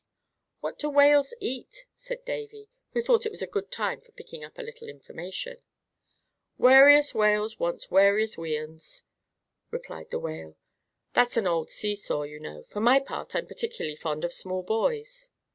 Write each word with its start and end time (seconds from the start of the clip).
"What 0.61 0.79
do 0.79 0.89
whales 0.89 1.31
eat?" 1.39 1.85
said 1.95 2.25
Davy, 2.25 2.69
who 2.93 3.03
thought 3.03 3.27
it 3.27 3.31
was 3.31 3.43
a 3.43 3.45
good 3.45 3.69
time 3.71 4.01
for 4.01 4.11
picking 4.13 4.43
up 4.43 4.57
a 4.57 4.63
little 4.63 4.89
information. 4.89 5.57
"Warious 6.57 7.13
whales 7.13 7.59
wants 7.59 7.91
warious 7.91 8.35
wiands," 8.35 9.03
replied 9.69 10.09
the 10.09 10.17
Whale. 10.17 10.57
"That's 11.13 11.37
an 11.37 11.45
old 11.45 11.69
sea 11.69 11.93
saw, 11.93 12.23
you 12.23 12.39
know. 12.39 12.65
For 12.67 12.79
my 12.79 12.99
part 12.99 13.35
I'm 13.35 13.45
particularly 13.45 13.95
fond 13.95 14.25
of 14.25 14.33
small 14.33 14.63
buoys." 14.63 15.29